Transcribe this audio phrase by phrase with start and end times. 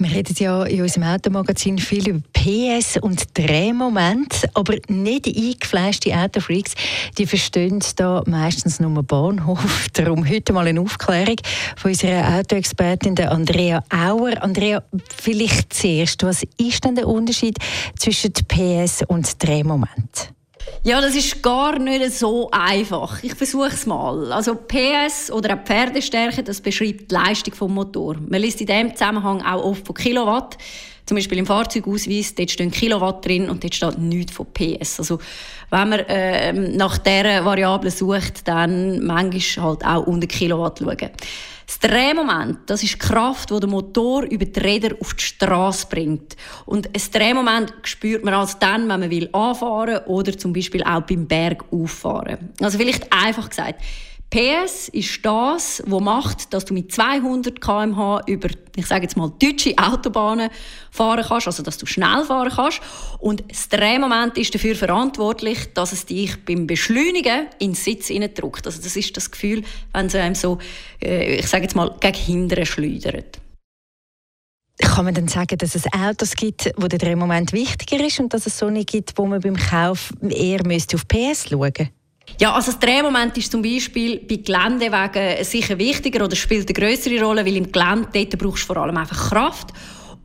[0.00, 6.74] Wir reden ja in unserem Automagazin viel über PS und Drehmoment, aber nicht eingefleischte Autofreaks,
[7.18, 9.88] die verstehen da meistens nur Bahnhof.
[9.94, 11.40] Darum heute mal eine Aufklärung
[11.74, 14.40] von unserer Autoexpertin Andrea Auer.
[14.40, 14.84] Andrea,
[15.16, 17.58] vielleicht zuerst, was ist denn der Unterschied
[17.98, 20.32] zwischen PS und Drehmoment?
[20.84, 23.22] Ja, das ist gar nicht so einfach.
[23.22, 24.32] Ich versuche es mal.
[24.32, 28.16] Also PS oder auch Pferdestärke, das beschreibt die Leistung des Motor.
[28.28, 30.56] Man liest in diesem Zusammenhang auch oft von Kilowatt.
[31.08, 34.98] Zum Beispiel im Fahrzeugausweis, dort stehen Kilowatt drin und dort steht nichts von PS.
[34.98, 35.18] Also
[35.70, 41.10] wenn man äh, nach dieser Variable sucht, dann manchmal halt auch unter Kilowatt schauen.
[41.66, 45.86] Das Drehmoment, das ist die Kraft, die der Motor über die Räder auf die Straße
[45.88, 46.36] bringt.
[46.66, 51.00] Und ein Drehmoment spürt man also dann, wenn man will anfahren oder zum Beispiel auch
[51.02, 52.50] beim Berg auffahren.
[52.60, 53.82] Also vielleicht einfach gesagt,
[54.30, 59.32] PS ist das, was macht, dass du mit 200 km/h über, ich sage jetzt mal,
[59.38, 60.50] deutsche Autobahnen
[60.90, 62.80] fahren kannst, also dass du schnell fahren kannst.
[63.20, 68.66] Und das Drehmoment ist dafür verantwortlich, dass es dich beim Beschleunigen in den Sitz drückt.
[68.66, 69.62] Also das ist das Gefühl,
[69.94, 70.58] wenn es einem so,
[71.02, 73.40] äh, ich sage jetzt mal, gegen hinten schleudert.
[74.80, 78.46] Kann man dann sagen, dass es Autos gibt, wo der Drehmoment wichtiger ist und dass
[78.46, 81.97] es so nicht gibt, wo man beim Kauf eher auf PS schauen müsste?
[82.40, 87.22] Ja, also das Drehmoment ist zum Beispiel bei Geländewegen sicher wichtiger oder spielt eine größere
[87.22, 89.72] Rolle, weil im Gelände dort brauchst du vor allem einfach Kraft.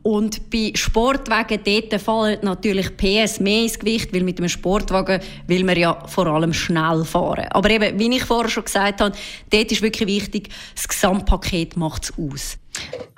[0.04, 5.64] Und bei Sportwagen dort fallen natürlich PS mehr ins Gewicht, weil mit einem Sportwagen will
[5.64, 7.46] man ja vor allem schnell fahren.
[7.50, 9.16] Aber eben, wie ich vorher schon gesagt habe,
[9.48, 12.58] dort ist wirklich wichtig, das Gesamtpaket macht es aus.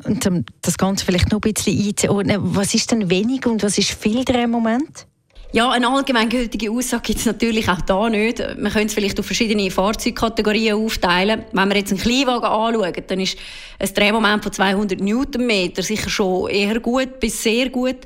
[0.05, 3.79] Und um das Ganze vielleicht noch ein bisschen einzuordnen, was ist denn wenig und was
[3.79, 5.09] ist viel Drehmoment?
[5.57, 8.41] Ja, eine allgemeingültige Aussage gibt es natürlich auch da nicht.
[8.59, 11.47] Man könnte es vielleicht auf verschiedene Fahrzeugkategorien aufteilen.
[11.51, 13.39] Wenn wir jetzt einen Kleinwagen anschauen, dann ist
[13.79, 18.01] ein Drehmoment von 200 Newtonmeter sicher schon eher gut bis sehr gut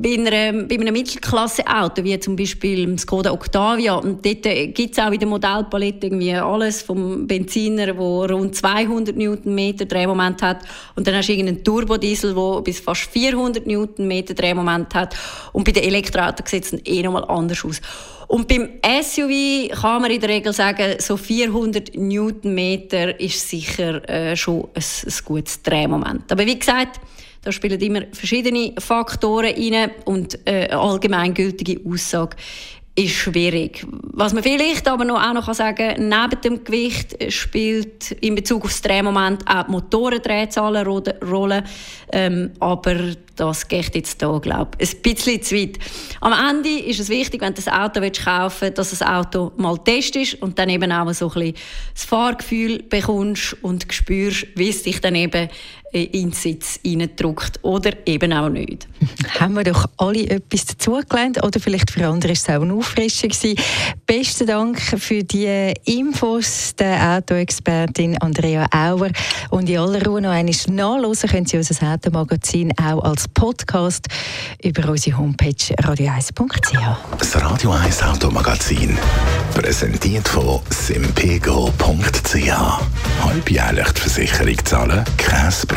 [0.00, 4.96] bei, einer, bei einem Mittelklasse-Auto, wie zum Beispiel dem Skoda Octavia, und dort äh, gibt
[4.96, 10.62] es auch in der Modellpalette irgendwie alles vom Benziner, der rund 200 Newtonmeter Drehmoment hat,
[10.96, 15.14] und dann hast du irgendeinen Turbodiesel, der bis fast 400 Newtonmeter Drehmoment hat,
[15.52, 17.80] und bei den Elektroautos sieht es eh nochmal anders aus.
[18.26, 18.68] Und beim
[19.02, 24.82] SUV kann man in der Regel sagen, so 400 Newtonmeter ist sicher äh, schon ein,
[24.82, 26.30] ein gutes Drehmoment.
[26.30, 27.00] Aber wie gesagt,
[27.42, 32.36] da spielen immer verschiedene Faktoren rein und äh, eine allgemeingültige Aussage
[32.96, 33.86] ist schwierig.
[34.12, 38.64] Was man vielleicht aber noch auch noch sagen kann, neben dem Gewicht spielt in Bezug
[38.64, 40.88] auf das Drehmoment auch die Motorendrehzahl eine
[41.24, 41.64] Rolle.
[42.12, 42.96] Ähm, aber
[43.36, 45.78] das geht jetzt hier, glaube ich, ein bisschen zu weit.
[46.20, 49.78] Am Ende ist es wichtig, wenn du ein Auto kaufen willst, dass das Auto mal
[49.78, 51.54] testest und dann eben auch so ein bisschen
[51.94, 55.48] das Fahrgefühl bekommst und spürst, wie es dich dann eben
[55.92, 58.88] in den Sitz reindrückt oder eben auch nicht.
[59.40, 63.30] Haben wir doch alle etwas dazugelernt oder vielleicht für andere war es auch eine Auffrischung
[64.06, 69.10] Besten Dank für die Infos der Autoexpertin Andrea Auer
[69.50, 74.06] und in aller Ruhe noch einmal nachlesen können Sie unser Automagazin auch als Podcast
[74.62, 77.18] über unsere Homepage radio1.ch.
[77.18, 78.96] Das Radio 1 Automagazin
[79.54, 82.50] präsentiert von simpego.ch.
[83.22, 85.04] Halbjährlich die Versicherung zahlen?
[85.16, 85.50] Kein